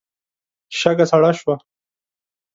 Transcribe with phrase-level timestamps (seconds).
[0.79, 1.55] شګه سړه شوه.